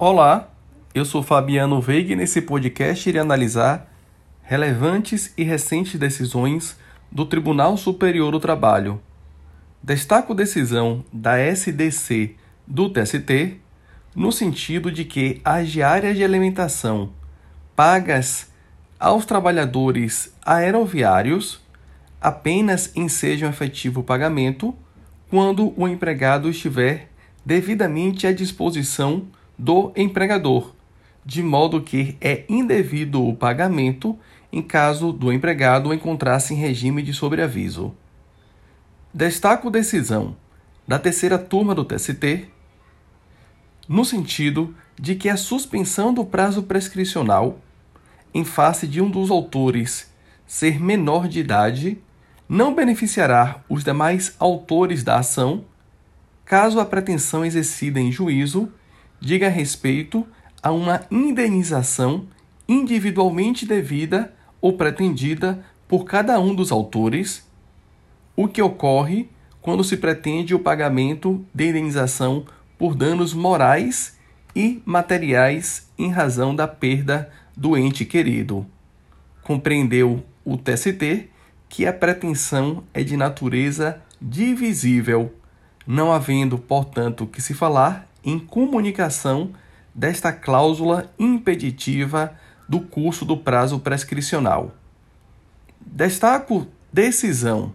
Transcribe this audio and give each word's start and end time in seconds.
Olá, 0.00 0.50
eu 0.94 1.04
sou 1.04 1.24
Fabiano 1.24 1.80
Veiga 1.80 2.12
e 2.12 2.16
nesse 2.16 2.40
podcast 2.40 3.08
irei 3.08 3.20
analisar 3.20 3.92
relevantes 4.44 5.34
e 5.36 5.42
recentes 5.42 5.98
decisões 5.98 6.78
do 7.10 7.26
Tribunal 7.26 7.76
Superior 7.76 8.30
do 8.30 8.38
Trabalho. 8.38 9.02
Destaco 9.82 10.36
decisão 10.36 11.04
da 11.12 11.36
SDC 11.36 12.36
do 12.64 12.88
TST 12.88 13.58
no 14.14 14.30
sentido 14.30 14.92
de 14.92 15.04
que 15.04 15.40
as 15.44 15.68
diárias 15.68 16.16
de 16.16 16.22
alimentação 16.22 17.10
pagas 17.74 18.52
aos 19.00 19.26
trabalhadores 19.26 20.32
aeroviários 20.46 21.60
apenas 22.20 22.92
ensejam 22.94 23.50
efetivo 23.50 24.04
pagamento 24.04 24.72
quando 25.28 25.74
o 25.76 25.88
empregado 25.88 26.48
estiver 26.48 27.10
devidamente 27.44 28.28
à 28.28 28.32
disposição 28.32 29.26
do 29.58 29.92
empregador, 29.96 30.74
de 31.24 31.42
modo 31.42 31.82
que 31.82 32.16
é 32.20 32.44
indevido 32.48 33.26
o 33.26 33.34
pagamento 33.34 34.16
em 34.52 34.62
caso 34.62 35.12
do 35.12 35.32
empregado 35.32 35.92
encontrar-se 35.92 36.54
em 36.54 36.56
regime 36.56 37.02
de 37.02 37.12
sobreaviso. 37.12 37.94
Destaco 39.12 39.70
decisão 39.70 40.36
da 40.86 40.98
terceira 40.98 41.38
turma 41.38 41.74
do 41.74 41.84
TST 41.84 42.48
no 43.88 44.04
sentido 44.04 44.74
de 44.98 45.14
que 45.14 45.28
a 45.28 45.36
suspensão 45.36 46.12
do 46.12 46.24
prazo 46.24 46.62
prescricional 46.62 47.58
em 48.34 48.44
face 48.44 48.86
de 48.86 49.00
um 49.00 49.10
dos 49.10 49.30
autores 49.30 50.12
ser 50.46 50.80
menor 50.80 51.26
de 51.26 51.40
idade 51.40 51.98
não 52.48 52.74
beneficiará 52.74 53.62
os 53.68 53.84
demais 53.84 54.34
autores 54.38 55.02
da 55.02 55.18
ação, 55.18 55.64
caso 56.44 56.80
a 56.80 56.86
pretensão 56.86 57.44
exercida 57.44 58.00
em 58.00 58.10
juízo 58.10 58.72
diga 59.20 59.48
respeito 59.48 60.26
a 60.62 60.70
uma 60.72 61.02
indenização 61.10 62.26
individualmente 62.68 63.64
devida 63.64 64.34
ou 64.60 64.74
pretendida 64.74 65.64
por 65.86 66.04
cada 66.04 66.38
um 66.38 66.54
dos 66.54 66.70
autores, 66.70 67.46
o 68.36 68.46
que 68.46 68.60
ocorre 68.60 69.28
quando 69.60 69.82
se 69.82 69.96
pretende 69.96 70.54
o 70.54 70.58
pagamento 70.58 71.44
de 71.54 71.68
indenização 71.68 72.44
por 72.76 72.94
danos 72.94 73.32
morais 73.32 74.16
e 74.54 74.82
materiais 74.84 75.88
em 75.98 76.10
razão 76.10 76.54
da 76.54 76.68
perda 76.68 77.30
do 77.56 77.76
ente 77.76 78.04
querido. 78.04 78.66
Compreendeu 79.42 80.22
o 80.44 80.56
TST 80.56 81.28
que 81.68 81.86
a 81.86 81.92
pretensão 81.92 82.84
é 82.94 83.02
de 83.02 83.16
natureza 83.16 84.00
divisível, 84.20 85.32
não 85.86 86.12
havendo, 86.12 86.58
portanto, 86.58 87.26
que 87.26 87.40
se 87.40 87.54
falar 87.54 88.06
em 88.24 88.38
comunicação 88.38 89.52
desta 89.94 90.32
cláusula 90.32 91.12
impeditiva 91.18 92.34
do 92.68 92.80
curso 92.80 93.24
do 93.24 93.36
prazo 93.36 93.78
prescricional. 93.80 94.74
Destaco 95.80 96.66
decisão 96.92 97.72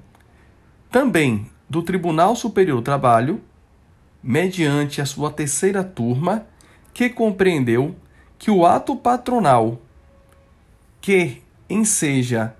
também 0.91 1.47
do 1.67 1.81
Tribunal 1.81 2.35
Superior 2.35 2.77
do 2.77 2.83
Trabalho, 2.83 3.41
mediante 4.21 5.01
a 5.01 5.05
sua 5.05 5.31
terceira 5.31 5.83
turma, 5.83 6.45
que 6.93 7.09
compreendeu 7.09 7.95
que 8.37 8.51
o 8.51 8.65
ato 8.65 8.95
patronal 8.95 9.81
que 11.01 11.41
enseja 11.67 12.53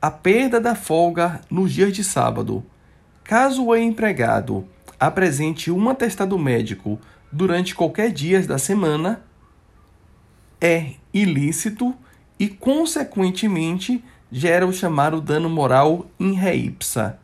a 0.00 0.10
perda 0.10 0.60
da 0.60 0.74
folga 0.74 1.40
nos 1.50 1.72
dias 1.72 1.92
de 1.92 2.04
sábado, 2.04 2.64
caso 3.24 3.66
o 3.66 3.76
empregado 3.76 4.68
apresente 4.98 5.70
um 5.70 5.88
atestado 5.88 6.38
médico 6.38 6.98
durante 7.30 7.74
qualquer 7.74 8.10
dia 8.10 8.40
da 8.42 8.58
semana, 8.58 9.22
é 10.60 10.94
ilícito 11.12 11.94
e, 12.38 12.48
consequentemente, 12.48 14.02
gera 14.30 14.66
o 14.66 14.72
chamado 14.72 15.20
dano 15.20 15.48
moral 15.48 16.06
in 16.18 16.32
re 16.32 16.54
ipsa, 16.54 17.18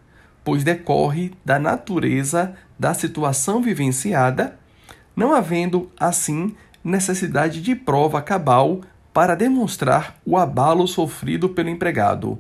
pois 0.45 0.63
decorre 0.63 1.33
da 1.45 1.59
natureza 1.59 2.55
da 2.79 2.95
situação 2.95 3.63
vivenciada, 3.63 4.59
não 5.17 5.35
havendo, 5.35 5.91
assim, 5.99 6.55
necessidade 6.83 7.63
de 7.63 7.75
prova 7.75 8.21
cabal 8.21 8.81
para 9.13 9.35
demonstrar 9.35 10.19
o 10.25 10.37
abalo 10.37 10.87
sofrido 10.87 11.49
pelo 11.49 11.71
empregado. 11.71 12.39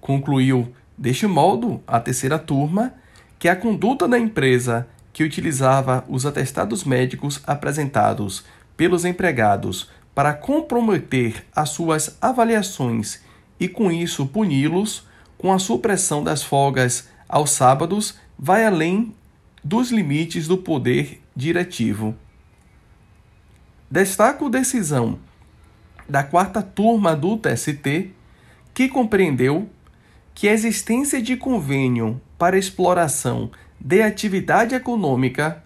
Concluiu, 0.00 0.72
deste 0.96 1.26
modo, 1.26 1.82
a 1.86 2.00
terceira 2.00 2.38
turma 2.38 2.94
que 3.38 3.48
a 3.48 3.56
conduta 3.56 4.08
da 4.08 4.18
empresa 4.18 4.86
que 5.12 5.24
utilizava 5.24 6.04
os 6.08 6.26
atestados 6.26 6.84
médicos 6.84 7.40
apresentados 7.46 8.44
pelos 8.76 9.04
empregados 9.04 9.88
para 10.14 10.32
comprometer 10.34 11.44
as 11.54 11.70
suas 11.70 12.16
avaliações 12.20 13.20
e 13.58 13.68
com 13.68 13.90
isso 13.90 14.26
puni-los 14.26 15.06
com 15.38 15.52
a 15.52 15.58
supressão 15.58 16.22
das 16.22 16.42
folgas 16.42 17.08
aos 17.28 17.50
sábados 17.50 18.18
vai 18.38 18.64
além 18.64 19.14
dos 19.62 19.90
limites 19.90 20.46
do 20.46 20.58
poder 20.58 21.22
diretivo. 21.34 22.14
Destaco 23.90 24.48
decisão 24.48 25.18
da 26.08 26.22
quarta 26.22 26.62
turma 26.62 27.16
do 27.16 27.36
TST 27.36 28.10
que 28.72 28.88
compreendeu 28.88 29.68
que 30.36 30.46
a 30.46 30.52
existência 30.52 31.20
de 31.22 31.34
convênio 31.34 32.20
para 32.36 32.58
exploração 32.58 33.50
de 33.80 34.02
atividade 34.02 34.74
econômica 34.74 35.64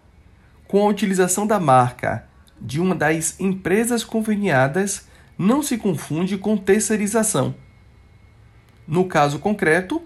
com 0.68 0.86
a 0.86 0.88
utilização 0.88 1.44
da 1.44 1.58
marca 1.58 2.24
de 2.60 2.80
uma 2.80 2.94
das 2.94 3.40
empresas 3.40 4.04
conveniadas 4.04 5.08
não 5.36 5.60
se 5.60 5.76
confunde 5.76 6.38
com 6.38 6.56
terceirização. 6.56 7.52
No 8.86 9.06
caso 9.06 9.40
concreto, 9.40 10.00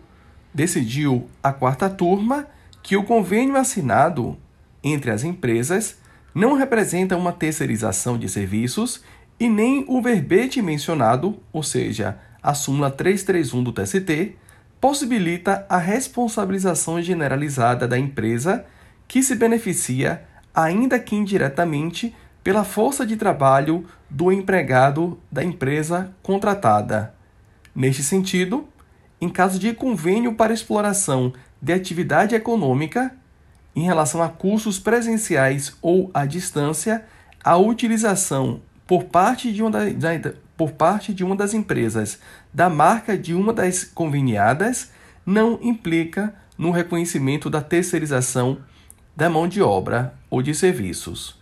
decidiu 0.55 1.29
a 1.43 1.53
quarta 1.53 1.91
turma 1.91 2.47
que 2.83 2.97
o 2.97 3.05
convênio 3.05 3.57
assinado 3.57 4.39
entre 4.83 5.11
as 5.11 5.25
empresas 5.25 5.99
não 6.35 6.55
representa 6.55 7.19
uma 7.19 7.33
terceirização 7.33 8.17
de 8.17 8.31
serviços 8.31 9.03
e 9.39 9.47
nem 9.47 9.85
o 9.87 10.01
verbete 10.01 10.63
mencionado, 10.63 11.39
ou 11.53 11.63
seja, 11.63 12.19
a 12.43 12.55
súmula 12.55 12.91
331 12.91 13.63
do 13.63 13.71
TST, 13.71 14.37
possibilita 14.81 15.67
a 15.69 15.79
responsabilização 15.79 17.01
generalizada 17.01 17.89
da 17.89 17.99
empresa 17.99 18.65
que 19.09 19.23
se 19.23 19.35
beneficia, 19.35 20.25
ainda 20.55 20.99
que 20.99 21.17
indiretamente, 21.17 22.15
pela 22.43 22.65
força 22.65 23.07
de 23.07 23.17
trabalho 23.17 23.87
do 24.11 24.31
empregado 24.31 25.19
da 25.33 25.43
empresa 25.43 26.15
contratada. 26.23 27.15
Neste 27.75 28.03
sentido, 28.03 28.69
em 29.21 29.29
caso 29.29 29.59
de 29.59 29.73
convênio 29.73 30.35
para 30.35 30.53
exploração 30.53 31.33
de 31.61 31.73
atividade 31.73 32.35
econômica, 32.35 33.15
em 33.75 33.83
relação 33.85 34.23
a 34.23 34.29
cursos 34.29 34.79
presenciais 34.79 35.77
ou 35.81 36.11
à 36.13 36.27
distância, 36.27 37.05
a 37.43 37.57
utilização 37.57 38.61
por 38.87 39.05
parte 39.05 39.53
de 39.53 39.63
uma, 39.63 39.81
por 40.57 40.73
parte 40.73 41.13
de 41.13 41.25
uma 41.25 41.35
das 41.35 41.55
empresas 41.55 42.19
da 42.53 42.71
marca 42.71 43.19
de 43.19 43.35
uma 43.35 43.53
das 43.53 43.85
conveniadas 43.85 44.91
não 45.27 45.59
implica 45.63 46.35
no 46.57 46.71
reconhecimento 46.71 47.51
da 47.51 47.61
terceirização 47.61 48.59
da 49.17 49.29
mão 49.29 49.49
de 49.49 49.63
obra 49.63 50.15
ou 50.31 50.43
de 50.43 50.55
serviços. 50.55 51.41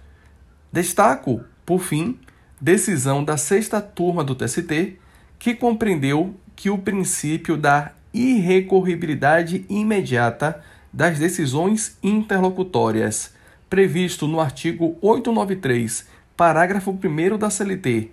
Destaco, 0.73 1.43
por 1.67 1.81
fim, 1.81 2.19
decisão 2.61 3.25
da 3.25 3.37
sexta 3.37 3.81
turma 3.81 4.23
do 4.23 4.35
TST, 4.35 4.99
que 5.39 5.55
compreendeu 5.55 6.35
que 6.55 6.71
o 6.71 6.79
princípio 6.79 7.57
da 7.57 7.93
irrecorribilidade 8.13 9.65
imediata 9.69 10.63
das 10.93 11.19
decisões 11.19 11.97
interlocutórias, 12.03 13.35
previsto 13.69 14.29
no 14.29 14.41
artigo 14.41 14.97
893, 15.01 16.07
parágrafo 16.37 16.91
1 16.91 17.39
da 17.39 17.49
CLT, 17.49 18.11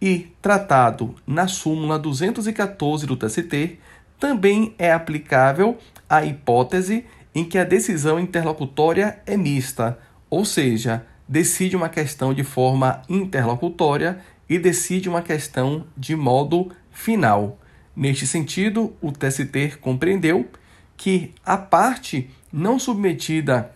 e 0.00 0.32
tratado 0.40 1.14
na 1.26 1.46
súmula 1.46 1.98
214 1.98 3.06
do 3.06 3.16
TST, 3.16 3.78
também 4.18 4.74
é 4.78 4.92
aplicável 4.92 5.78
à 6.08 6.24
hipótese 6.24 7.04
em 7.34 7.44
que 7.44 7.58
a 7.58 7.64
decisão 7.64 8.18
interlocutória 8.18 9.18
é 9.26 9.36
mista, 9.36 9.98
ou 10.30 10.44
seja, 10.44 11.04
decide 11.28 11.76
uma 11.76 11.88
questão 11.88 12.32
de 12.32 12.44
forma 12.44 13.02
interlocutória 13.08 14.20
e 14.48 14.58
decide 14.58 15.08
uma 15.08 15.22
questão 15.22 15.86
de 15.96 16.14
modo 16.14 16.70
final. 16.90 17.58
Neste 17.96 18.26
sentido, 18.26 18.94
o 19.00 19.10
TST 19.10 19.78
compreendeu 19.80 20.48
que 20.96 21.32
a 21.44 21.56
parte 21.56 22.30
não 22.52 22.78
submetida 22.78 23.72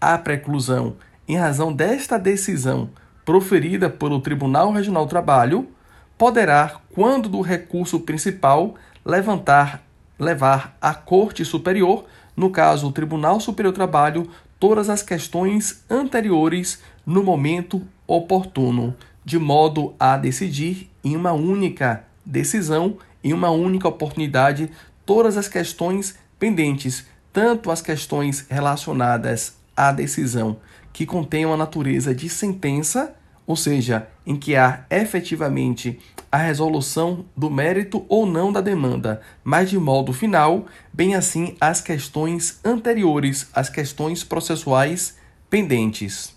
à 0.00 0.16
preclusão 0.16 0.96
em 1.28 1.36
razão 1.36 1.72
desta 1.72 2.18
decisão 2.18 2.90
proferida 3.26 3.90
pelo 3.90 4.20
Tribunal 4.20 4.70
Regional 4.70 5.04
do 5.04 5.10
Trabalho 5.10 5.68
poderá, 6.16 6.80
quando 6.94 7.28
do 7.28 7.40
recurso 7.40 7.98
principal, 8.00 8.76
levantar, 9.04 9.82
levar 10.16 10.78
à 10.80 10.94
Corte 10.94 11.44
Superior, 11.44 12.04
no 12.36 12.50
caso 12.50 12.86
o 12.86 12.92
Tribunal 12.92 13.40
Superior 13.40 13.72
do 13.72 13.74
Trabalho, 13.74 14.30
todas 14.60 14.88
as 14.88 15.02
questões 15.02 15.84
anteriores 15.90 16.80
no 17.04 17.22
momento 17.22 17.82
oportuno, 18.06 18.94
de 19.24 19.40
modo 19.40 19.92
a 19.98 20.16
decidir 20.16 20.88
em 21.02 21.16
uma 21.16 21.32
única 21.32 22.04
decisão, 22.24 22.96
em 23.24 23.32
uma 23.32 23.50
única 23.50 23.88
oportunidade, 23.88 24.70
todas 25.04 25.36
as 25.36 25.48
questões 25.48 26.16
pendentes, 26.38 27.04
tanto 27.32 27.72
as 27.72 27.82
questões 27.82 28.46
relacionadas 28.48 29.56
à 29.76 29.90
decisão 29.90 30.58
que 30.92 31.04
contenham 31.04 31.52
a 31.52 31.56
natureza 31.58 32.14
de 32.14 32.26
sentença, 32.26 33.15
ou 33.46 33.56
seja, 33.56 34.08
em 34.26 34.36
que 34.36 34.56
há 34.56 34.84
efetivamente 34.90 35.98
a 36.30 36.38
resolução 36.38 37.24
do 37.36 37.48
mérito 37.48 38.04
ou 38.08 38.26
não 38.26 38.52
da 38.52 38.60
demanda, 38.60 39.22
mas 39.42 39.70
de 39.70 39.78
modo 39.78 40.12
final, 40.12 40.66
bem 40.92 41.14
assim 41.14 41.56
as 41.60 41.80
questões 41.80 42.60
anteriores, 42.64 43.48
as 43.54 43.70
questões 43.70 44.24
processuais 44.24 45.16
pendentes. 45.48 46.35